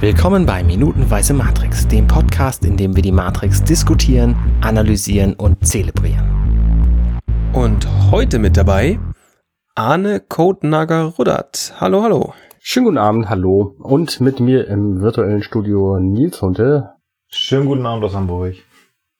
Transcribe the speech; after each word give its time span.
Willkommen 0.00 0.46
bei 0.46 0.64
Minutenweise 0.64 1.34
Matrix, 1.34 1.86
dem 1.86 2.06
Podcast, 2.06 2.64
in 2.64 2.78
dem 2.78 2.96
wir 2.96 3.02
die 3.02 3.12
Matrix 3.12 3.62
diskutieren, 3.62 4.34
analysieren 4.62 5.34
und 5.34 5.66
zelebrieren. 5.66 7.20
Und 7.52 7.86
heute 8.10 8.38
mit 8.38 8.56
dabei 8.56 8.98
Arne 9.74 10.20
Codenager 10.20 11.04
Ruddert. 11.18 11.74
Hallo, 11.78 12.02
hallo. 12.02 12.32
Schönen 12.60 12.86
guten 12.86 12.96
Abend, 12.96 13.28
hallo. 13.28 13.74
Und 13.78 14.22
mit 14.22 14.40
mir 14.40 14.68
im 14.68 15.02
virtuellen 15.02 15.42
Studio 15.42 16.00
Nils 16.00 16.40
Hunte. 16.40 16.94
Schönen 17.28 17.66
guten 17.66 17.84
Abend 17.84 18.02
aus 18.02 18.14
Hamburg. 18.14 18.54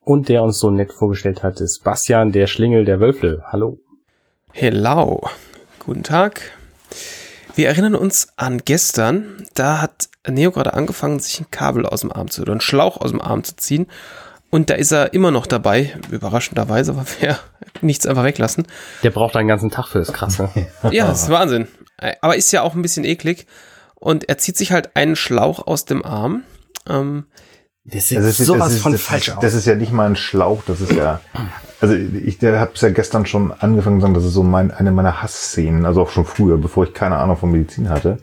Und 0.01 0.31
der 0.31 0.43
uns 0.43 0.61
so 0.61 0.71
nett 0.71 0.95
vorgestellt 0.95 1.43
hat, 1.43 1.61
ist 1.61 1.85
Bastian, 1.85 2.33
der 2.33 2.47
Schlingel 2.47 2.87
der 2.87 3.01
Wölfle. 3.01 3.45
Hallo. 3.53 3.81
Hello. 4.53 5.29
Guten 5.79 6.05
Tag. 6.05 6.41
Wir 7.55 7.69
erinnern 7.69 7.97
uns 7.97 8.29
an 8.37 8.63
gestern, 8.65 9.47
da 9.53 9.83
hat 9.83 10.09
Neo 10.29 10.51
gerade 10.51 10.75
angefangen, 10.75 11.19
sich 11.19 11.41
ein 11.41 11.51
Kabel 11.51 11.87
aus 11.87 12.03
dem 12.03 12.13
Arm 12.13 12.31
zu 12.31 12.43
oder 12.43 12.53
einen 12.53 12.61
Schlauch 12.61 13.01
aus 13.01 13.11
dem 13.11 13.21
Arm 13.21 13.45
zu 13.45 13.57
ziehen. 13.57 13.87
Und 14.51 14.69
da 14.69 14.75
ist 14.75 14.91
er 14.91 15.15
immer 15.15 15.31
noch 15.31 15.47
dabei, 15.47 15.95
überraschenderweise, 16.11 16.97
weil 16.97 17.07
wir 17.21 17.39
nichts 17.81 18.07
einfach 18.07 18.25
weglassen. 18.25 18.67
Der 19.03 19.11
braucht 19.11 19.37
einen 19.37 19.49
ganzen 19.49 19.71
Tag 19.71 19.89
für 19.89 20.01
das 20.01 20.13
Krasse. 20.13 20.51
ja, 20.91 21.07
das 21.07 21.25
ist 21.25 21.31
Wahnsinn. 21.31 21.69
Aber 22.21 22.37
ist 22.37 22.51
ja 22.53 22.63
auch 22.63 22.75
ein 22.75 22.83
bisschen 22.83 23.05
eklig. 23.05 23.47
Und 23.95 24.29
er 24.29 24.39
zieht 24.39 24.57
sich 24.57 24.73
halt 24.73 24.97
einen 24.97 25.15
Schlauch 25.15 25.67
aus 25.67 25.85
dem 25.85 26.05
Arm. 26.05 26.43
Ähm, 26.89 27.27
das 27.85 28.09
sieht 28.09 28.19
also 28.19 28.45
sowas 28.45 28.75
ist, 28.75 28.83
von 28.83 28.93
das 28.93 29.03
falsch 29.03 29.29
ist, 29.29 29.37
aus. 29.37 29.43
Das 29.43 29.55
ist 29.55 29.67
ja 29.67 29.75
nicht 29.75 29.93
mal 29.93 30.07
ein 30.07 30.17
Schlauch, 30.17 30.63
das 30.67 30.81
ist 30.81 30.93
ja. 30.93 31.21
Also 31.81 31.95
ich 31.95 32.43
habe 32.43 32.73
es 32.75 32.81
ja 32.81 32.91
gestern 32.91 33.27
schon 33.27 33.53
angefangen 33.53 34.01
zu 34.01 34.03
sagen, 34.03 34.15
das 34.15 34.25
ist 34.25 34.35
so 34.35 34.43
mein, 34.43 34.71
eine 34.71 34.91
meiner 34.91 35.23
Hassszenen, 35.23 35.87
also 35.87 36.03
auch 36.03 36.11
schon 36.11 36.27
früher, 36.27 36.59
bevor 36.59 36.85
ich 36.85 36.95
keine 36.95 37.17
Ahnung 37.17 37.37
von 37.37 37.51
Medizin 37.51 37.89
hatte. 37.89 38.19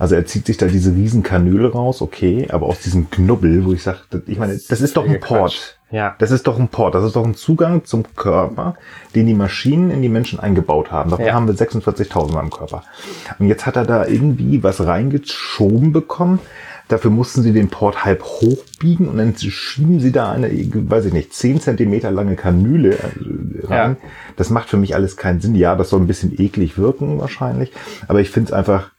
Also 0.00 0.14
er 0.14 0.24
zieht 0.24 0.46
sich 0.46 0.56
da 0.56 0.64
diese 0.64 0.94
riesen 0.94 1.22
Kanüle 1.22 1.72
raus, 1.72 2.00
okay, 2.00 2.48
aber 2.50 2.68
aus 2.68 2.80
diesem 2.80 3.10
Knubbel, 3.10 3.66
wo 3.66 3.74
ich 3.74 3.82
sage, 3.82 3.98
ich 4.26 4.38
meine, 4.38 4.58
das 4.66 4.80
ist 4.80 4.96
doch 4.96 5.06
ein 5.06 5.20
Port. 5.20 5.78
Ja. 5.90 6.14
Das 6.18 6.30
ist 6.30 6.46
doch 6.46 6.58
ein 6.58 6.68
Port, 6.68 6.94
das 6.94 7.04
ist 7.04 7.16
doch 7.16 7.24
ein 7.24 7.34
Zugang 7.34 7.84
zum 7.84 8.04
Körper, 8.16 8.76
den 9.14 9.26
die 9.26 9.34
Maschinen 9.34 9.90
in 9.90 10.00
die 10.00 10.08
Menschen 10.08 10.40
eingebaut 10.40 10.90
haben. 10.90 11.10
Davon 11.10 11.26
ja. 11.26 11.34
haben 11.34 11.46
wir 11.46 11.54
46.000 11.54 12.40
im 12.40 12.48
Körper. 12.48 12.82
Und 13.38 13.48
jetzt 13.48 13.66
hat 13.66 13.76
er 13.76 13.84
da 13.84 14.06
irgendwie 14.06 14.62
was 14.62 14.80
reingeschoben 14.80 15.92
bekommen. 15.92 16.38
Dafür 16.88 17.10
mussten 17.10 17.42
sie 17.42 17.52
den 17.52 17.68
Port 17.68 18.02
halb 18.02 18.22
hochbiegen 18.22 19.06
und 19.06 19.18
dann 19.18 19.36
schieben 19.36 20.00
sie 20.00 20.12
da 20.12 20.32
eine, 20.32 20.48
weiß 20.48 21.04
ich 21.04 21.12
nicht, 21.12 21.34
10 21.34 21.60
Zentimeter 21.60 22.10
lange 22.10 22.36
Kanüle 22.36 22.94
äh, 22.94 23.66
rein. 23.66 23.96
Ja. 24.02 24.08
Das 24.36 24.48
macht 24.48 24.70
für 24.70 24.78
mich 24.78 24.94
alles 24.94 25.18
keinen 25.18 25.42
Sinn. 25.42 25.54
Ja, 25.56 25.76
das 25.76 25.90
soll 25.90 26.00
ein 26.00 26.06
bisschen 26.06 26.40
eklig 26.40 26.78
wirken 26.78 27.20
wahrscheinlich, 27.20 27.70
aber 28.08 28.20
ich 28.20 28.30
finde 28.30 28.48
es 28.48 28.52
einfach 28.54 28.92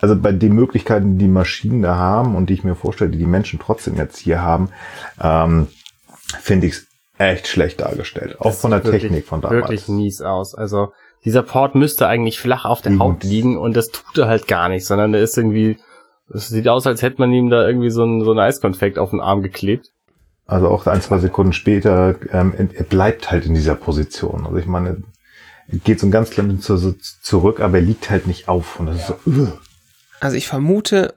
also 0.00 0.16
bei 0.16 0.32
den 0.32 0.52
Möglichkeiten, 0.52 1.18
die 1.18 1.28
Maschinen 1.28 1.82
da 1.82 1.96
haben 1.96 2.34
und 2.34 2.50
die 2.50 2.54
ich 2.54 2.64
mir 2.64 2.74
vorstelle, 2.74 3.10
die 3.10 3.18
die 3.18 3.26
Menschen 3.26 3.58
trotzdem 3.58 3.96
jetzt 3.96 4.18
hier 4.18 4.42
haben, 4.42 4.68
ähm, 5.20 5.68
finde 6.40 6.66
ich 6.66 6.74
es 6.74 6.86
echt 7.18 7.48
schlecht 7.48 7.80
dargestellt. 7.80 8.40
Auch 8.40 8.46
das 8.46 8.60
von 8.60 8.72
der 8.72 8.82
Technik 8.82 9.26
von 9.26 9.40
damals. 9.40 9.62
Wirklich 9.62 9.88
mies 9.88 10.20
aus. 10.20 10.54
Also 10.54 10.92
dieser 11.24 11.42
Port 11.42 11.74
müsste 11.74 12.06
eigentlich 12.06 12.38
flach 12.38 12.64
auf 12.66 12.82
der 12.82 12.92
mhm. 12.92 13.00
Haut 13.00 13.24
liegen 13.24 13.56
und 13.56 13.76
das 13.76 13.88
tut 13.88 14.18
er 14.18 14.28
halt 14.28 14.46
gar 14.46 14.68
nicht, 14.68 14.86
sondern 14.86 15.14
er 15.14 15.22
ist 15.22 15.36
irgendwie, 15.36 15.78
es 16.32 16.48
sieht 16.48 16.68
aus, 16.68 16.86
als 16.86 17.02
hätte 17.02 17.18
man 17.18 17.32
ihm 17.32 17.48
da 17.48 17.66
irgendwie 17.66 17.90
so 17.90 18.04
ein, 18.04 18.22
so 18.22 18.32
ein 18.32 18.38
Eiskonfekt 18.38 18.98
auf 18.98 19.10
den 19.10 19.20
Arm 19.20 19.42
geklebt. 19.42 19.90
Also 20.46 20.68
auch 20.68 20.86
ein, 20.86 21.00
zwei 21.00 21.18
Sekunden 21.18 21.52
später, 21.52 22.14
ähm, 22.30 22.52
er 22.54 22.84
bleibt 22.84 23.30
halt 23.30 23.46
in 23.46 23.54
dieser 23.54 23.74
Position. 23.74 24.46
Also 24.46 24.58
ich 24.58 24.66
meine, 24.66 25.02
geht 25.68 25.98
so 25.98 26.06
ein 26.06 26.12
ganz 26.12 26.30
klein 26.30 26.54
bisschen 26.54 26.96
zurück, 27.22 27.60
aber 27.60 27.78
er 27.78 27.82
liegt 27.82 28.10
halt 28.10 28.26
nicht 28.26 28.48
auf. 28.48 28.78
Und 28.78 28.86
das 28.86 28.96
ist 28.96 29.06
so, 29.08 29.14
uh. 29.26 29.48
Also 30.20 30.36
ich 30.36 30.48
vermute, 30.48 31.14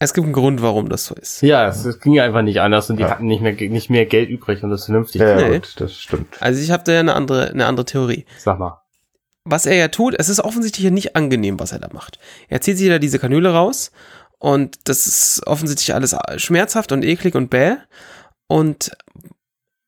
es 0.00 0.14
gibt 0.14 0.24
einen 0.24 0.32
Grund, 0.32 0.62
warum 0.62 0.88
das 0.88 1.06
so 1.06 1.14
ist. 1.14 1.42
Ja, 1.42 1.66
es, 1.66 1.84
es 1.84 2.00
ging 2.00 2.20
einfach 2.20 2.42
nicht 2.42 2.60
anders 2.60 2.88
und 2.88 2.98
die 2.98 3.02
ja. 3.02 3.10
hatten 3.10 3.26
nicht 3.26 3.40
mehr, 3.40 3.54
nicht 3.54 3.90
mehr 3.90 4.06
Geld 4.06 4.28
übrig 4.28 4.62
und 4.62 4.70
das 4.70 4.84
vernünftig. 4.84 5.20
Ja, 5.20 5.36
nee. 5.36 5.56
gut, 5.56 5.74
das 5.78 5.94
stimmt. 5.94 6.40
Also 6.40 6.60
ich 6.60 6.70
habe 6.70 6.84
da 6.84 6.92
ja 6.92 7.00
eine 7.00 7.14
andere, 7.14 7.50
eine 7.50 7.66
andere 7.66 7.84
Theorie. 7.84 8.24
Sag 8.38 8.58
mal. 8.58 8.80
Was 9.44 9.66
er 9.66 9.74
ja 9.74 9.88
tut, 9.88 10.14
es 10.16 10.28
ist 10.28 10.40
offensichtlich 10.40 10.84
ja 10.84 10.90
nicht 10.90 11.16
angenehm, 11.16 11.58
was 11.58 11.72
er 11.72 11.78
da 11.78 11.88
macht. 11.92 12.18
Er 12.48 12.60
zieht 12.60 12.78
sich 12.78 12.88
da 12.88 12.98
diese 12.98 13.18
Kanüle 13.18 13.52
raus 13.52 13.90
und 14.38 14.88
das 14.88 15.06
ist 15.06 15.46
offensichtlich 15.46 15.94
alles 15.94 16.14
schmerzhaft 16.36 16.92
und 16.92 17.04
eklig 17.04 17.34
und 17.34 17.50
bäh. 17.50 17.76
Und 18.46 18.92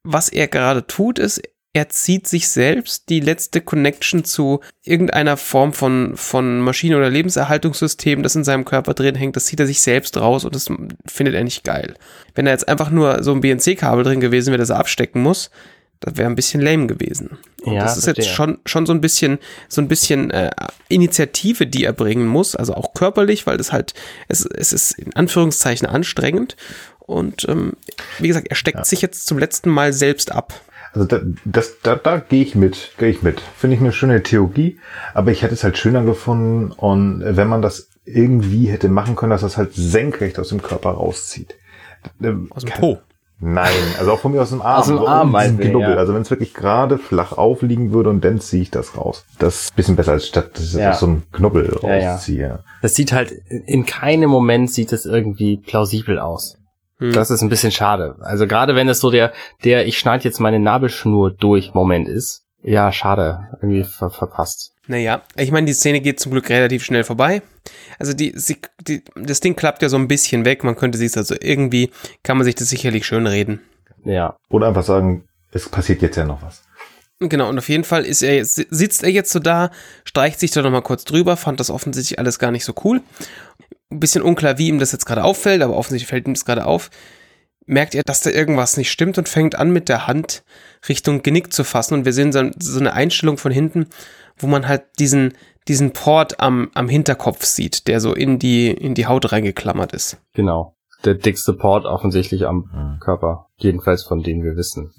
was 0.02 0.28
er 0.28 0.48
gerade 0.48 0.86
tut, 0.86 1.18
ist, 1.18 1.42
er 1.72 1.88
zieht 1.88 2.26
sich 2.26 2.48
selbst 2.48 3.08
die 3.08 3.20
letzte 3.20 3.60
Connection 3.60 4.24
zu 4.24 4.60
irgendeiner 4.82 5.36
Form 5.36 5.72
von, 5.72 6.16
von 6.16 6.60
Maschine- 6.60 6.96
oder 6.96 7.10
Lebenserhaltungssystem, 7.10 8.24
das 8.24 8.34
in 8.34 8.42
seinem 8.42 8.64
Körper 8.64 8.94
drin 8.94 9.14
hängt, 9.14 9.36
das 9.36 9.44
zieht 9.44 9.60
er 9.60 9.66
sich 9.66 9.80
selbst 9.80 10.16
raus 10.16 10.44
und 10.44 10.54
das 10.54 10.68
findet 11.06 11.34
er 11.34 11.44
nicht 11.44 11.62
geil. 11.62 11.94
Wenn 12.34 12.46
da 12.46 12.50
jetzt 12.50 12.68
einfach 12.68 12.90
nur 12.90 13.22
so 13.22 13.32
ein 13.32 13.40
BNC-Kabel 13.40 14.02
drin 14.02 14.20
gewesen 14.20 14.48
wäre, 14.50 14.58
das 14.58 14.70
er 14.70 14.80
abstecken 14.80 15.22
muss, 15.22 15.50
das 16.00 16.16
wäre 16.16 16.28
ein 16.28 16.34
bisschen 16.34 16.62
lame 16.62 16.86
gewesen. 16.86 17.38
Und 17.62 17.74
ja, 17.74 17.82
das 17.82 17.98
ist 17.98 18.06
jetzt 18.06 18.26
schon, 18.26 18.58
schon 18.64 18.86
so 18.86 18.92
ein 18.92 19.02
bisschen, 19.02 19.38
so 19.68 19.80
ein 19.80 19.88
bisschen 19.88 20.30
äh, 20.30 20.50
Initiative, 20.88 21.66
die 21.66 21.84
er 21.84 21.92
bringen 21.92 22.26
muss, 22.26 22.56
also 22.56 22.74
auch 22.74 22.94
körperlich, 22.94 23.46
weil 23.46 23.58
das 23.58 23.70
halt, 23.70 23.94
es, 24.26 24.44
es 24.44 24.72
ist 24.72 24.92
in 24.92 25.14
Anführungszeichen 25.14 25.86
anstrengend. 25.86 26.56
Und 27.00 27.46
ähm, 27.48 27.74
wie 28.18 28.28
gesagt, 28.28 28.48
er 28.48 28.56
steckt 28.56 28.78
ja. 28.78 28.84
sich 28.84 29.02
jetzt 29.02 29.26
zum 29.26 29.38
letzten 29.38 29.68
Mal 29.68 29.92
selbst 29.92 30.32
ab. 30.32 30.54
Also 30.92 31.06
da, 31.06 31.20
das, 31.44 31.80
da, 31.82 31.94
da 31.94 32.18
gehe 32.18 32.42
ich 32.42 32.54
mit, 32.54 32.92
gehe 32.98 33.10
ich 33.10 33.22
mit. 33.22 33.40
Finde 33.40 33.76
ich 33.76 33.80
eine 33.80 33.92
schöne 33.92 34.22
Theorie, 34.22 34.78
aber 35.14 35.30
ich 35.30 35.42
hätte 35.42 35.54
es 35.54 35.62
halt 35.62 35.78
schöner 35.78 36.02
gefunden 36.02 36.72
und 36.72 37.22
wenn 37.24 37.48
man 37.48 37.62
das 37.62 37.90
irgendwie 38.04 38.66
hätte 38.66 38.88
machen 38.88 39.14
können, 39.14 39.30
dass 39.30 39.42
das 39.42 39.56
halt 39.56 39.74
senkrecht 39.74 40.38
aus 40.38 40.48
dem 40.48 40.62
Körper 40.62 40.90
rauszieht. 40.90 41.54
Ähm, 42.22 42.48
aus 42.50 42.64
dem 42.64 42.72
Po. 42.72 42.98
Nein, 43.42 43.72
also 43.98 44.12
auch 44.12 44.18
von 44.18 44.32
mir 44.32 44.42
aus 44.42 44.50
dem 44.50 44.60
Arm. 44.60 44.80
Aus 44.80 44.86
dem 44.88 44.98
Arm, 44.98 45.30
mein 45.30 45.58
Knubbel. 45.58 45.92
Ja. 45.92 45.96
Also 45.96 46.12
wenn 46.12 46.20
es 46.20 46.30
wirklich 46.30 46.52
gerade 46.52 46.98
flach 46.98 47.32
aufliegen 47.32 47.90
würde 47.90 48.10
und 48.10 48.22
dann 48.22 48.38
ziehe 48.38 48.62
ich 48.62 48.70
das 48.70 48.98
raus. 48.98 49.24
Das 49.38 49.62
ist 49.62 49.72
ein 49.72 49.76
bisschen 49.76 49.96
besser 49.96 50.12
als 50.12 50.26
statt, 50.26 50.50
dass 50.54 50.74
ich 50.74 50.80
ja. 50.80 50.92
so 50.92 51.06
ein 51.06 51.22
Knubbel 51.32 51.74
rausziehe. 51.74 52.48
Ja, 52.48 52.58
das 52.82 52.94
sieht 52.94 53.12
halt, 53.12 53.32
in 53.48 53.86
keinem 53.86 54.28
Moment 54.28 54.70
sieht 54.70 54.92
es 54.92 55.06
irgendwie 55.06 55.56
plausibel 55.56 56.18
aus. 56.18 56.58
Hm. 57.00 57.12
Das 57.12 57.30
ist 57.30 57.42
ein 57.42 57.48
bisschen 57.48 57.72
schade. 57.72 58.16
Also 58.20 58.46
gerade 58.46 58.76
wenn 58.76 58.88
es 58.88 59.00
so 59.00 59.10
der, 59.10 59.32
der 59.64 59.86
ich 59.86 59.98
schneide 59.98 60.24
jetzt 60.24 60.38
meine 60.38 60.60
Nabelschnur 60.60 61.32
durch 61.32 61.74
Moment 61.74 62.08
ist. 62.08 62.44
Ja, 62.62 62.92
schade. 62.92 63.48
Irgendwie 63.62 63.84
ver 63.84 64.10
verpasst. 64.10 64.72
Naja, 64.86 65.22
ich 65.36 65.50
meine, 65.50 65.66
die 65.66 65.72
Szene 65.72 66.00
geht 66.00 66.20
zum 66.20 66.32
Glück 66.32 66.50
relativ 66.50 66.84
schnell 66.84 67.04
vorbei. 67.04 67.42
Also 67.98 68.12
die, 68.12 68.32
sie, 68.36 68.58
die, 68.80 69.02
das 69.14 69.40
Ding 69.40 69.56
klappt 69.56 69.82
ja 69.82 69.88
so 69.88 69.96
ein 69.96 70.08
bisschen 70.08 70.44
weg. 70.44 70.62
Man 70.62 70.76
könnte 70.76 70.98
sich 70.98 71.16
also 71.16 71.34
irgendwie, 71.40 71.90
kann 72.22 72.36
man 72.36 72.44
sich 72.44 72.54
das 72.54 72.68
sicherlich 72.68 73.06
schön 73.06 73.26
reden. 73.26 73.60
Ja. 74.04 74.36
Oder 74.50 74.68
einfach 74.68 74.82
sagen, 74.82 75.24
es 75.52 75.68
passiert 75.68 76.02
jetzt 76.02 76.16
ja 76.16 76.26
noch 76.26 76.42
was. 76.42 76.62
Genau, 77.22 77.50
und 77.50 77.58
auf 77.58 77.68
jeden 77.68 77.84
Fall 77.84 78.04
ist 78.06 78.22
er 78.22 78.36
jetzt, 78.36 78.54
sitzt 78.70 79.02
er 79.02 79.10
jetzt 79.10 79.30
so 79.30 79.40
da, 79.40 79.70
streicht 80.04 80.40
sich 80.40 80.52
da 80.52 80.62
nochmal 80.62 80.80
kurz 80.80 81.04
drüber, 81.04 81.36
fand 81.36 81.60
das 81.60 81.68
offensichtlich 81.68 82.18
alles 82.18 82.38
gar 82.38 82.50
nicht 82.50 82.64
so 82.64 82.72
cool 82.82 83.02
ein 83.90 84.00
bisschen 84.00 84.22
unklar, 84.22 84.58
wie 84.58 84.68
ihm 84.68 84.78
das 84.78 84.92
jetzt 84.92 85.06
gerade 85.06 85.24
auffällt, 85.24 85.62
aber 85.62 85.76
offensichtlich 85.76 86.08
fällt 86.08 86.26
ihm 86.26 86.34
das 86.34 86.44
gerade 86.44 86.66
auf, 86.66 86.90
merkt 87.66 87.94
er, 87.94 88.02
dass 88.02 88.20
da 88.20 88.30
irgendwas 88.30 88.76
nicht 88.76 88.90
stimmt 88.90 89.18
und 89.18 89.28
fängt 89.28 89.56
an 89.56 89.70
mit 89.70 89.88
der 89.88 90.06
Hand 90.06 90.42
Richtung 90.88 91.22
Genick 91.22 91.52
zu 91.52 91.64
fassen 91.64 91.94
und 91.94 92.04
wir 92.04 92.12
sehen 92.12 92.32
so, 92.32 92.50
so 92.58 92.80
eine 92.80 92.92
Einstellung 92.92 93.38
von 93.38 93.52
hinten, 93.52 93.86
wo 94.36 94.46
man 94.46 94.66
halt 94.66 94.82
diesen, 94.98 95.34
diesen 95.68 95.92
Port 95.92 96.40
am, 96.40 96.70
am 96.74 96.88
Hinterkopf 96.88 97.44
sieht, 97.44 97.86
der 97.86 98.00
so 98.00 98.14
in 98.14 98.38
die, 98.38 98.70
in 98.70 98.94
die 98.94 99.06
Haut 99.06 99.30
reingeklammert 99.32 99.92
ist. 99.92 100.18
Genau. 100.34 100.74
Der 101.04 101.14
dickste 101.14 101.54
Port 101.54 101.86
offensichtlich 101.86 102.46
am 102.46 102.70
mhm. 102.72 103.00
Körper. 103.00 103.46
Jedenfalls 103.56 104.04
von 104.04 104.22
denen 104.22 104.44
wir 104.44 104.56
wissen. 104.56 104.92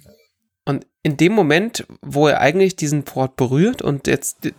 Und 0.65 0.85
in 1.03 1.17
dem 1.17 1.33
Moment, 1.33 1.87
wo 2.01 2.27
er 2.27 2.39
eigentlich 2.39 2.75
diesen 2.75 3.03
Port 3.03 3.35
berührt 3.35 3.81
und 3.81 4.05
jetzt 4.05 4.51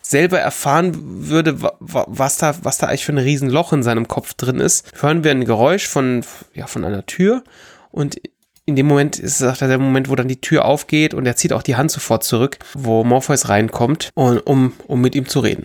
selber 0.00 0.38
erfahren 0.38 0.94
würde, 1.28 1.60
was 1.80 2.36
da, 2.36 2.54
was 2.62 2.78
da 2.78 2.86
eigentlich 2.86 3.04
für 3.04 3.12
ein 3.12 3.18
Riesenloch 3.18 3.72
in 3.72 3.82
seinem 3.82 4.06
Kopf 4.06 4.34
drin 4.34 4.60
ist, 4.60 5.02
hören 5.02 5.24
wir 5.24 5.32
ein 5.32 5.44
Geräusch 5.44 5.88
von, 5.88 6.24
ja, 6.54 6.68
von 6.68 6.84
einer 6.84 7.06
Tür 7.06 7.42
und 7.90 8.20
in 8.66 8.76
dem 8.76 8.86
Moment 8.86 9.18
ist 9.18 9.40
es 9.40 9.48
auch 9.48 9.56
der 9.66 9.78
Moment, 9.78 10.10
wo 10.10 10.14
dann 10.14 10.28
die 10.28 10.42
Tür 10.42 10.66
aufgeht 10.66 11.14
und 11.14 11.24
er 11.24 11.36
zieht 11.36 11.54
auch 11.54 11.62
die 11.62 11.76
Hand 11.76 11.90
sofort 11.90 12.22
zurück, 12.22 12.58
wo 12.74 13.02
Morpheus 13.02 13.48
reinkommt, 13.48 14.10
um, 14.14 14.72
um 14.86 15.00
mit 15.00 15.14
ihm 15.14 15.26
zu 15.26 15.40
reden. 15.40 15.64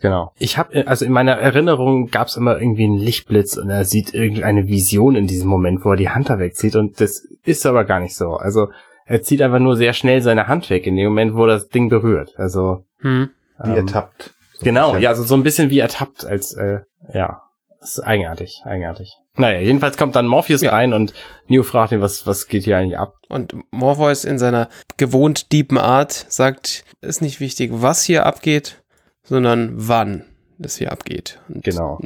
Genau. 0.00 0.32
Ich 0.36 0.58
habe 0.58 0.86
also 0.86 1.04
in 1.04 1.12
meiner 1.12 1.32
Erinnerung 1.32 2.10
gab 2.10 2.26
es 2.26 2.36
immer 2.36 2.60
irgendwie 2.60 2.84
einen 2.84 2.98
Lichtblitz 2.98 3.56
und 3.56 3.70
er 3.70 3.84
sieht 3.84 4.12
irgendeine 4.12 4.68
Vision 4.68 5.16
in 5.16 5.26
diesem 5.26 5.48
Moment, 5.48 5.84
wo 5.84 5.92
er 5.92 5.96
die 5.96 6.10
Hand 6.10 6.28
da 6.28 6.38
wegzieht 6.38 6.76
und 6.76 7.00
das 7.00 7.26
ist 7.42 7.64
aber 7.64 7.84
gar 7.84 8.00
nicht 8.00 8.14
so. 8.14 8.34
Also 8.34 8.68
er 9.06 9.22
zieht 9.22 9.42
einfach 9.42 9.58
nur 9.58 9.76
sehr 9.76 9.92
schnell 9.92 10.22
seine 10.22 10.48
Hand 10.48 10.70
weg 10.70 10.86
in 10.86 10.96
dem 10.96 11.06
Moment, 11.06 11.34
wo 11.34 11.46
das 11.46 11.68
Ding 11.68 11.88
berührt. 11.88 12.34
Also 12.36 12.84
hm. 12.98 13.30
wie 13.62 13.70
ähm, 13.70 13.76
ertappt. 13.76 14.34
So 14.54 14.64
genau, 14.64 14.96
ja, 14.96 15.10
also 15.10 15.22
so 15.22 15.34
ein 15.34 15.42
bisschen 15.42 15.70
wie 15.70 15.78
ertappt 15.78 16.24
als 16.24 16.54
äh, 16.54 16.80
ja, 17.12 17.42
das 17.80 17.98
ist 17.98 18.00
eigenartig, 18.00 18.62
eigenartig. 18.64 19.16
Naja, 19.34 19.60
jedenfalls 19.60 19.96
kommt 19.96 20.14
dann 20.14 20.26
Morpheus 20.26 20.60
ja. 20.60 20.70
rein 20.70 20.92
und 20.92 21.14
Neo 21.48 21.62
fragt 21.62 21.92
ihn, 21.92 22.00
was, 22.00 22.26
was 22.26 22.46
geht 22.46 22.64
hier 22.64 22.76
eigentlich 22.76 22.98
ab? 22.98 23.14
Und 23.28 23.56
Morpheus 23.70 24.24
in 24.24 24.38
seiner 24.38 24.68
gewohnt 24.98 25.52
diepen 25.52 25.78
Art 25.78 26.12
sagt, 26.12 26.84
ist 27.00 27.22
nicht 27.22 27.40
wichtig, 27.40 27.70
was 27.72 28.04
hier 28.04 28.26
abgeht, 28.26 28.82
sondern 29.24 29.72
wann. 29.74 30.24
Das 30.62 30.76
hier 30.76 30.92
abgeht. 30.92 31.40
Und 31.48 31.64
genau. 31.64 31.98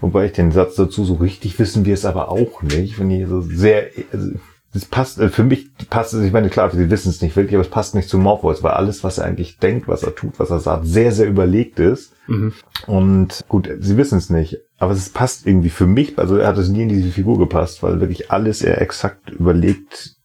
Wobei 0.00 0.26
ich 0.26 0.32
den 0.32 0.52
Satz 0.52 0.76
dazu 0.76 1.04
so 1.04 1.14
richtig 1.14 1.58
wissen 1.58 1.84
wir 1.84 1.94
es 1.94 2.04
aber 2.04 2.30
auch 2.30 2.62
nicht, 2.62 3.00
wenn 3.00 3.10
ich 3.10 3.26
so 3.28 3.40
sehr, 3.40 3.88
also 4.12 4.30
das 4.72 4.84
passt, 4.84 5.18
äh, 5.18 5.28
für 5.28 5.42
mich 5.42 5.68
passt 5.88 6.14
es, 6.14 6.24
ich 6.24 6.32
meine, 6.32 6.48
klar, 6.48 6.70
sie 6.70 6.90
wissen 6.90 7.10
es 7.10 7.22
nicht 7.22 7.36
wirklich, 7.36 7.54
aber 7.54 7.64
es 7.64 7.70
passt 7.70 7.94
nicht 7.94 8.08
zu 8.08 8.18
Morpheus, 8.18 8.62
weil 8.62 8.72
alles, 8.72 9.02
was 9.02 9.18
er 9.18 9.24
eigentlich 9.24 9.58
denkt, 9.58 9.88
was 9.88 10.02
er 10.02 10.14
tut, 10.14 10.38
was 10.38 10.50
er 10.50 10.60
sagt, 10.60 10.86
sehr, 10.86 11.12
sehr 11.12 11.26
überlegt 11.26 11.80
ist. 11.80 12.14
Mhm. 12.26 12.52
Und 12.86 13.44
gut, 13.48 13.68
sie 13.80 13.96
wissen 13.96 14.18
es 14.18 14.30
nicht, 14.30 14.58
aber 14.78 14.92
es 14.92 15.08
passt 15.08 15.46
irgendwie 15.46 15.70
für 15.70 15.86
mich, 15.86 16.18
also 16.18 16.36
er 16.36 16.48
hat 16.48 16.58
es 16.58 16.68
nie 16.68 16.82
in 16.82 16.88
diese 16.88 17.10
Figur 17.10 17.38
gepasst, 17.38 17.82
weil 17.82 18.00
wirklich 18.00 18.30
alles 18.30 18.62
er 18.62 18.80
exakt 18.80 19.30
überlegt 19.30 20.16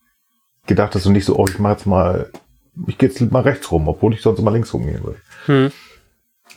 gedacht 0.68 0.96
hast 0.96 1.06
und 1.06 1.14
nicht 1.14 1.26
so, 1.26 1.38
oh, 1.38 1.46
ich 1.48 1.60
mach 1.60 1.72
jetzt 1.72 1.86
mal, 1.86 2.32
ich 2.88 2.98
gehe 2.98 3.10
jetzt 3.10 3.22
mal 3.32 3.42
rechts 3.42 3.72
rum, 3.72 3.88
obwohl 3.88 4.14
ich 4.14 4.22
sonst 4.22 4.42
mal 4.42 4.52
links 4.52 4.74
rumgehen 4.74 5.04
würde. 5.04 5.20
Hm. 5.46 5.72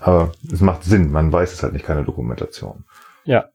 Aber 0.00 0.32
es 0.50 0.60
macht 0.60 0.84
Sinn, 0.84 1.10
man 1.10 1.32
weiß 1.32 1.52
es 1.52 1.62
halt 1.62 1.72
nicht, 1.72 1.84
keine 1.84 2.04
Dokumentation. 2.04 2.84
Ja. 3.24 3.48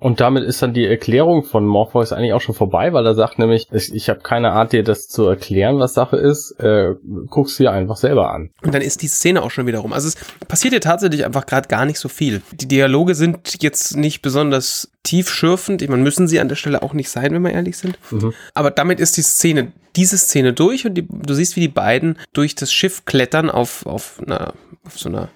Und 0.00 0.20
damit 0.20 0.44
ist 0.44 0.62
dann 0.62 0.74
die 0.74 0.86
Erklärung 0.86 1.42
von 1.42 1.66
Morpheus 1.66 2.12
eigentlich 2.12 2.32
auch 2.32 2.40
schon 2.40 2.54
vorbei, 2.54 2.92
weil 2.92 3.04
er 3.04 3.14
sagt 3.14 3.38
nämlich, 3.38 3.66
ich, 3.72 3.92
ich 3.92 4.08
habe 4.08 4.20
keine 4.20 4.52
Art, 4.52 4.72
dir 4.72 4.84
das 4.84 5.08
zu 5.08 5.26
erklären, 5.26 5.80
was 5.80 5.94
Sache 5.94 6.16
ist. 6.16 6.52
Äh, 6.60 6.94
guck's 7.28 7.56
dir 7.56 7.72
einfach 7.72 7.96
selber 7.96 8.32
an. 8.32 8.50
Und 8.62 8.72
dann 8.72 8.82
ist 8.82 9.02
die 9.02 9.08
Szene 9.08 9.42
auch 9.42 9.50
schon 9.50 9.66
wieder 9.66 9.80
rum. 9.80 9.92
Also 9.92 10.06
es 10.06 10.16
passiert 10.46 10.72
hier 10.72 10.80
tatsächlich 10.80 11.24
einfach 11.24 11.46
gerade 11.46 11.68
gar 11.68 11.84
nicht 11.84 11.98
so 11.98 12.08
viel. 12.08 12.42
Die 12.52 12.68
Dialoge 12.68 13.16
sind 13.16 13.60
jetzt 13.60 13.96
nicht 13.96 14.22
besonders 14.22 14.92
tiefschürfend. 15.02 15.82
Ich 15.82 15.88
meine, 15.88 16.02
müssen 16.02 16.28
sie 16.28 16.38
an 16.38 16.48
der 16.48 16.56
Stelle 16.56 16.82
auch 16.82 16.92
nicht 16.92 17.10
sein, 17.10 17.32
wenn 17.32 17.42
wir 17.42 17.52
ehrlich 17.52 17.76
sind. 17.76 17.98
Mhm. 18.12 18.34
Aber 18.54 18.70
damit 18.70 19.00
ist 19.00 19.16
die 19.16 19.22
Szene, 19.22 19.72
diese 19.96 20.16
Szene 20.16 20.52
durch 20.52 20.86
und 20.86 20.94
die, 20.94 21.08
du 21.08 21.34
siehst, 21.34 21.56
wie 21.56 21.60
die 21.60 21.68
beiden 21.68 22.18
durch 22.32 22.54
das 22.54 22.72
Schiff 22.72 23.04
klettern 23.04 23.50
auf, 23.50 23.84
auf, 23.84 24.20
einer, 24.24 24.54
auf 24.84 24.96
so 24.96 25.08
einer 25.08 25.28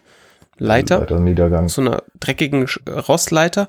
Leiter. 0.59 1.01
Leiterniedergang. 1.01 1.69
So 1.69 1.81
einer 1.81 2.05
dreckigen 2.21 2.69
Rostleiter. 3.09 3.69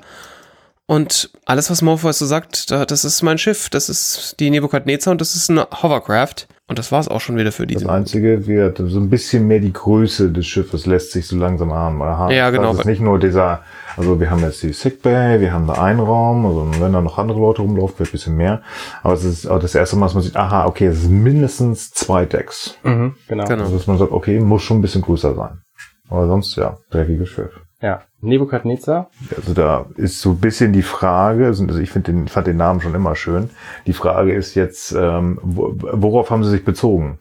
Und 0.85 1.31
alles, 1.45 1.69
was 1.69 1.81
Morpheus 1.81 2.19
so 2.19 2.25
sagt, 2.25 2.69
das 2.71 3.05
ist 3.05 3.21
mein 3.21 3.37
Schiff, 3.37 3.69
das 3.69 3.87
ist 3.87 4.35
die 4.39 4.49
Nebukadnezar 4.49 5.11
und 5.11 5.21
das 5.21 5.35
ist 5.35 5.49
ein 5.49 5.59
Hovercraft. 5.59 6.47
Und 6.67 6.79
das 6.79 6.91
war 6.93 6.99
es 7.01 7.09
auch 7.09 7.19
schon 7.19 7.35
wieder 7.35 7.51
für 7.51 7.67
diese. 7.67 7.81
Das 7.81 7.93
Einzige 7.93 8.47
wird 8.47 8.77
so 8.77 8.99
ein 8.99 9.09
bisschen 9.09 9.47
mehr 9.47 9.59
die 9.59 9.73
Größe 9.73 10.31
des 10.31 10.47
Schiffes 10.47 10.85
lässt 10.85 11.11
sich 11.11 11.27
so 11.27 11.35
langsam 11.35 11.71
ahnen. 11.71 11.99
Ja, 12.31 12.49
genau. 12.51 12.71
Das 12.71 12.79
ist 12.79 12.85
nicht 12.85 13.01
nur 13.01 13.19
dieser, 13.19 13.61
also 13.97 14.19
wir 14.19 14.31
haben 14.31 14.41
jetzt 14.41 14.63
die 14.63 14.71
Sickbay, 14.71 15.41
wir 15.41 15.51
haben 15.51 15.67
da 15.67 15.73
einen 15.73 15.99
Raum, 15.99 16.45
also 16.45 16.71
wenn 16.79 16.93
da 16.93 17.01
noch 17.01 17.17
andere 17.17 17.39
Leute 17.39 17.61
rumlaufen, 17.61 17.99
wird 17.99 18.09
ein 18.09 18.11
bisschen 18.13 18.37
mehr. 18.37 18.61
Aber 19.03 19.13
es 19.13 19.25
ist 19.25 19.45
auch 19.45 19.59
das 19.59 19.75
erste 19.75 19.97
Mal, 19.97 20.05
dass 20.05 20.13
man 20.13 20.23
sieht, 20.23 20.37
aha, 20.37 20.65
okay, 20.65 20.87
es 20.87 20.99
ist 21.03 21.09
mindestens 21.09 21.91
zwei 21.91 22.25
Decks. 22.25 22.77
Mhm, 22.83 23.15
genau. 23.27 23.45
genau. 23.45 23.63
Also 23.63 23.77
dass 23.77 23.87
man 23.87 23.97
sagt, 23.97 24.11
okay, 24.11 24.39
muss 24.39 24.63
schon 24.63 24.79
ein 24.79 24.81
bisschen 24.81 25.01
größer 25.01 25.35
sein. 25.35 25.61
Aber 26.09 26.27
sonst, 26.27 26.55
ja, 26.55 26.77
dreckiges 26.91 27.29
Schiff. 27.29 27.51
Ja, 27.83 27.99
Nebukadnezar. 28.21 29.09
Also 29.35 29.53
da 29.53 29.87
ist 29.97 30.21
so 30.21 30.29
ein 30.29 30.39
bisschen 30.39 30.71
die 30.71 30.83
Frage, 30.83 31.47
also 31.47 31.67
ich 31.79 31.91
finde 31.91 32.13
den, 32.13 32.27
fand 32.29 32.47
den 32.47 32.55
Namen 32.55 32.79
schon 32.79 32.95
immer 32.95 33.13
schön. 33.13 33.49
Die 33.85 33.91
Frage 33.91 34.33
ist 34.33 34.55
jetzt, 34.55 34.93
ähm, 34.93 35.37
worauf 35.43 36.31
haben 36.31 36.45
sie 36.45 36.51
sich 36.51 36.63
bezogen? 36.63 37.19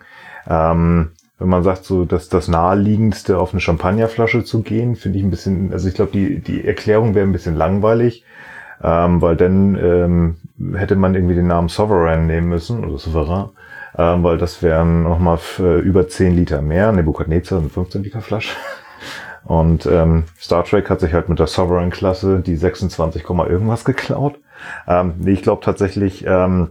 Ähm, 0.49 1.11
wenn 1.41 1.49
man 1.49 1.65
sagt, 1.65 1.85
so 1.85 2.05
dass 2.05 2.29
das 2.29 2.47
naheliegendste 2.47 3.39
auf 3.39 3.53
eine 3.53 3.61
Champagnerflasche 3.61 4.45
zu 4.45 4.63
gehen, 4.63 4.95
finde 4.95 5.19
ich 5.19 5.25
ein 5.25 5.31
bisschen, 5.31 5.73
also 5.73 5.89
ich 5.89 5.95
glaube, 5.95 6.13
die, 6.13 6.39
die 6.39 6.65
Erklärung 6.65 7.17
wäre 7.17 7.27
ein 7.27 7.33
bisschen 7.33 7.57
langweilig, 7.57 8.25
ähm, 8.85 9.21
weil 9.21 9.35
dann 9.35 9.75
ähm, 9.75 10.37
hätte 10.77 10.95
man 10.95 11.17
irgendwie 11.17 11.35
den 11.35 11.49
Namen 11.49 11.71
Sovereign 11.71 12.29
nehmen 12.29 12.49
müssen 12.49 12.85
oder 12.85 12.99
Souverän, 12.99 13.49
ähm, 13.99 14.23
weil 14.23 14.39
das 14.39 14.63
wären 14.63 15.03
nochmal 15.03 15.41
über 15.83 16.07
10 16.07 16.37
Liter 16.37 16.63
mehr. 16.63 16.93
Nebukadnezar 16.93 17.59
eine 17.59 17.69
15 17.69 18.05
Liter 18.05 18.21
Flasche. 18.21 18.55
Und 19.45 19.87
ähm, 19.87 20.25
Star 20.39 20.65
Trek 20.65 20.89
hat 20.89 21.01
sich 21.01 21.13
halt 21.13 21.29
mit 21.29 21.39
der 21.39 21.47
Sovereign-Klasse 21.47 22.41
die 22.41 22.57
26, 22.57 23.29
irgendwas 23.29 23.85
geklaut. 23.85 24.39
Ähm, 24.87 25.15
nee, 25.19 25.33
ich 25.33 25.43
glaube 25.43 25.65
tatsächlich, 25.65 26.25
ähm, 26.27 26.71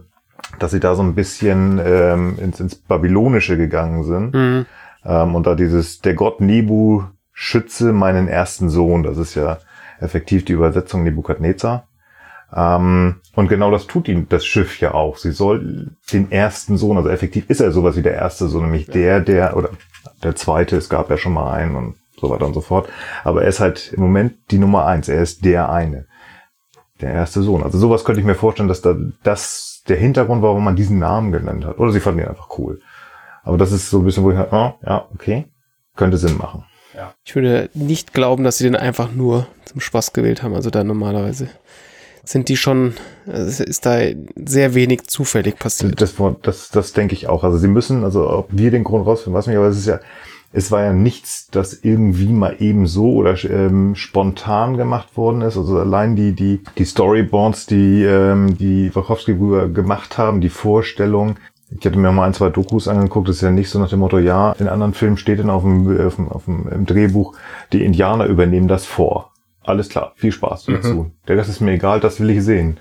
dass 0.58 0.70
sie 0.70 0.80
da 0.80 0.94
so 0.94 1.02
ein 1.02 1.14
bisschen 1.14 1.80
ähm, 1.84 2.38
ins, 2.38 2.60
ins 2.60 2.74
Babylonische 2.76 3.56
gegangen 3.56 4.04
sind. 4.04 4.34
Mhm. 4.34 4.66
Ähm, 5.04 5.34
und 5.34 5.46
da 5.46 5.54
dieses, 5.54 6.00
der 6.00 6.14
Gott 6.14 6.40
Nebu 6.40 7.02
schütze 7.32 7.92
meinen 7.92 8.28
ersten 8.28 8.68
Sohn, 8.68 9.02
das 9.02 9.18
ist 9.18 9.34
ja 9.34 9.58
effektiv 10.00 10.44
die 10.44 10.52
Übersetzung 10.52 11.02
Nebukadnezar. 11.02 11.88
Ähm, 12.54 13.16
und 13.34 13.48
genau 13.48 13.70
das 13.70 13.86
tut 13.86 14.08
ihm 14.08 14.28
das 14.28 14.44
Schiff 14.44 14.80
ja 14.80 14.92
auch. 14.94 15.16
Sie 15.16 15.32
soll 15.32 15.96
den 16.12 16.30
ersten 16.30 16.76
Sohn, 16.76 16.96
also 16.96 17.08
effektiv 17.08 17.48
ist 17.48 17.60
er 17.60 17.72
sowas 17.72 17.96
wie 17.96 18.02
der 18.02 18.14
erste 18.14 18.48
Sohn, 18.48 18.64
nämlich 18.64 18.86
der, 18.86 19.20
der, 19.20 19.56
oder 19.56 19.70
der 20.22 20.36
zweite, 20.36 20.76
es 20.76 20.88
gab 20.88 21.10
ja 21.10 21.16
schon 21.16 21.32
mal 21.32 21.52
einen 21.52 21.76
und 21.76 21.94
so 22.22 22.30
weiter 22.30 22.46
und 22.46 22.54
so 22.54 22.62
fort. 22.62 22.88
Aber 23.24 23.42
er 23.42 23.48
ist 23.48 23.60
halt 23.60 23.92
im 23.92 24.00
Moment 24.00 24.34
die 24.50 24.58
Nummer 24.58 24.86
eins. 24.86 25.08
Er 25.08 25.20
ist 25.20 25.44
der 25.44 25.70
eine. 25.70 26.06
Der 27.00 27.12
erste 27.12 27.42
Sohn. 27.42 27.62
Also 27.62 27.78
sowas 27.78 28.04
könnte 28.04 28.20
ich 28.20 28.26
mir 28.26 28.36
vorstellen, 28.36 28.68
dass 28.68 28.80
da 28.80 28.96
das 29.22 29.82
der 29.88 29.96
Hintergrund 29.96 30.40
war, 30.40 30.50
warum 30.50 30.64
man 30.64 30.76
diesen 30.76 30.98
Namen 31.00 31.32
genannt 31.32 31.64
hat. 31.64 31.78
Oder 31.78 31.90
sie 31.90 32.00
fanden 32.00 32.20
ihn 32.20 32.28
einfach 32.28 32.56
cool. 32.58 32.80
Aber 33.42 33.58
das 33.58 33.72
ist 33.72 33.90
so 33.90 33.98
ein 33.98 34.04
bisschen, 34.04 34.22
wo 34.22 34.30
ich 34.30 34.36
halt, 34.36 34.52
oh, 34.52 34.74
ja, 34.86 35.08
okay, 35.12 35.46
könnte 35.96 36.16
Sinn 36.16 36.38
machen. 36.38 36.64
Ja. 36.94 37.12
Ich 37.24 37.34
würde 37.34 37.68
nicht 37.74 38.14
glauben, 38.14 38.44
dass 38.44 38.58
sie 38.58 38.64
den 38.64 38.76
einfach 38.76 39.10
nur 39.10 39.48
zum 39.64 39.80
Spaß 39.80 40.12
gewählt 40.12 40.44
haben. 40.44 40.54
Also 40.54 40.70
da 40.70 40.84
normalerweise 40.84 41.48
sind 42.24 42.48
die 42.48 42.56
schon, 42.56 42.94
es 43.26 43.58
ist 43.58 43.84
da 43.84 43.98
sehr 44.36 44.74
wenig 44.74 45.08
zufällig 45.08 45.58
passiert. 45.58 46.00
Das, 46.00 46.14
das, 46.42 46.68
das 46.70 46.92
denke 46.92 47.14
ich 47.14 47.28
auch. 47.28 47.42
Also 47.42 47.58
sie 47.58 47.66
müssen, 47.66 48.04
also 48.04 48.30
ob 48.30 48.48
wir 48.50 48.70
den 48.70 48.84
Grund 48.84 49.06
rausfinden, 49.06 49.36
weiß 49.36 49.48
nicht, 49.48 49.56
aber 49.56 49.66
es 49.66 49.78
ist 49.78 49.86
ja, 49.86 49.98
es 50.52 50.70
war 50.70 50.82
ja 50.82 50.92
nichts, 50.92 51.48
das 51.50 51.72
irgendwie 51.82 52.28
mal 52.28 52.56
eben 52.58 52.86
so 52.86 53.14
oder 53.14 53.36
ähm, 53.44 53.94
spontan 53.94 54.76
gemacht 54.76 55.16
worden 55.16 55.40
ist. 55.40 55.56
Also 55.56 55.78
allein 55.78 56.14
die, 56.14 56.32
die, 56.32 56.60
die 56.76 56.84
Storyboards, 56.84 57.66
die, 57.66 58.04
ähm, 58.04 58.56
die 58.58 58.94
Wachowski-Brüder 58.94 59.68
gemacht 59.68 60.18
haben, 60.18 60.40
die 60.40 60.50
Vorstellung. 60.50 61.36
Ich 61.70 61.86
hatte 61.86 61.98
mir 61.98 62.12
mal 62.12 62.26
ein, 62.26 62.34
zwei 62.34 62.50
Dokus 62.50 62.86
angeguckt, 62.86 63.28
das 63.28 63.36
ist 63.36 63.42
ja 63.42 63.50
nicht 63.50 63.70
so 63.70 63.78
nach 63.78 63.88
dem 63.88 64.00
Motto, 64.00 64.18
ja, 64.18 64.52
in 64.52 64.68
anderen 64.68 64.92
Filmen 64.92 65.16
steht 65.16 65.38
dann 65.38 65.48
auf 65.48 65.62
dem, 65.62 66.06
auf 66.06 66.16
dem, 66.16 66.28
auf 66.28 66.44
dem 66.44 66.68
im 66.68 66.84
Drehbuch, 66.84 67.34
die 67.72 67.82
Indianer 67.82 68.26
übernehmen 68.26 68.68
das 68.68 68.84
vor. 68.84 69.32
Alles 69.64 69.88
klar, 69.88 70.12
viel 70.16 70.32
Spaß 70.32 70.66
dazu. 70.66 70.94
Mhm. 70.94 71.10
Der 71.28 71.38
Rest 71.38 71.48
ist 71.48 71.60
mir 71.60 71.72
egal, 71.72 72.00
das 72.00 72.20
will 72.20 72.28
ich 72.30 72.42
sehen. 72.42 72.76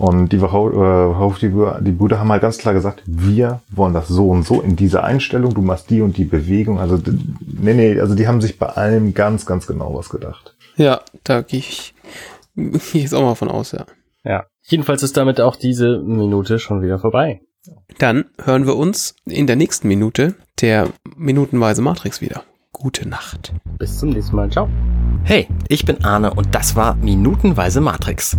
Und 0.00 0.32
die, 0.32 0.38
äh, 0.38 1.32
die, 1.42 1.84
die 1.84 1.92
Brüder 1.92 2.18
haben 2.18 2.32
halt 2.32 2.40
ganz 2.40 2.56
klar 2.56 2.72
gesagt, 2.72 3.02
wir 3.04 3.60
wollen 3.70 3.92
das 3.92 4.08
so 4.08 4.30
und 4.30 4.46
so 4.46 4.62
in 4.62 4.74
dieser 4.74 5.04
Einstellung, 5.04 5.52
du 5.52 5.60
machst 5.60 5.90
die 5.90 6.00
und 6.00 6.16
die 6.16 6.24
Bewegung. 6.24 6.80
Also, 6.80 6.98
nee, 7.42 7.74
nee, 7.74 8.00
also 8.00 8.14
die 8.14 8.26
haben 8.26 8.40
sich 8.40 8.58
bei 8.58 8.68
allem 8.68 9.12
ganz, 9.12 9.44
ganz 9.44 9.66
genau 9.66 9.94
was 9.94 10.08
gedacht. 10.08 10.56
Ja, 10.76 11.02
da 11.22 11.42
gehe 11.42 11.58
ich, 11.58 11.94
geh 12.56 12.78
ich 12.78 12.94
jetzt 12.94 13.14
auch 13.14 13.20
mal 13.20 13.34
von 13.34 13.50
aus, 13.50 13.72
ja. 13.72 13.84
Ja. 14.24 14.46
Jedenfalls 14.62 15.02
ist 15.02 15.18
damit 15.18 15.38
auch 15.38 15.54
diese 15.54 15.98
Minute 15.98 16.58
schon 16.58 16.80
wieder 16.80 16.98
vorbei. 16.98 17.42
Dann 17.98 18.24
hören 18.42 18.66
wir 18.66 18.76
uns 18.76 19.16
in 19.26 19.46
der 19.46 19.56
nächsten 19.56 19.86
Minute 19.86 20.34
der 20.62 20.88
minutenweise 21.14 21.82
Matrix 21.82 22.22
wieder. 22.22 22.44
Gute 22.72 23.06
Nacht. 23.06 23.52
Bis 23.78 23.98
zum 23.98 24.08
nächsten 24.08 24.34
Mal. 24.34 24.50
Ciao. 24.50 24.66
Hey, 25.24 25.46
ich 25.68 25.84
bin 25.84 26.02
Arne 26.02 26.32
und 26.32 26.54
das 26.54 26.74
war 26.74 26.94
Minutenweise 26.94 27.82
Matrix. 27.82 28.38